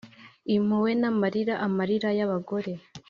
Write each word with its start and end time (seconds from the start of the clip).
impuhwe 0.55 0.91
n'amarira- 1.01 1.53
amarira 1.65 2.09
y'abagore! 2.17 2.73